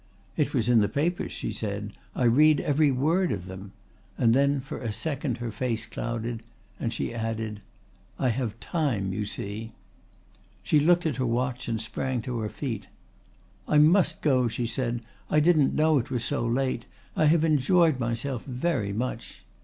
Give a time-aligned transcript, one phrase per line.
[0.35, 1.93] "It was in the papers," she said.
[2.15, 3.71] "I read every word of them,"
[4.17, 6.41] and then for a second her face clouded,
[6.79, 7.61] and she added:
[8.17, 9.73] "I have time, you see."
[10.63, 12.87] She looked at her watch and sprang to her feet.
[13.67, 15.03] "I must go," she said.
[15.29, 16.87] "I didn't know it was so late.
[17.15, 19.45] I have enjoyed myself very much."